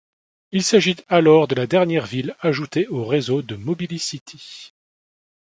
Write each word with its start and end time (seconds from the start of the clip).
Il 0.51 0.63
s'agit 0.63 0.95
alors 1.09 1.47
de 1.47 1.53
la 1.53 1.67
dernière 1.67 2.07
ville 2.07 2.35
ajoutée 2.39 2.87
au 2.87 3.05
réseau 3.05 3.43
de 3.43 3.55
Mobilicity. 3.55 4.71